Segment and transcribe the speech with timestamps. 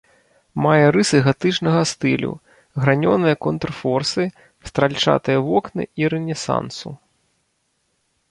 [0.65, 2.31] Мае рысы гатычнага стылю,
[2.85, 4.23] гранёныя контрфорсы,
[4.69, 6.89] стральчатыя вокны, і рэнесансу.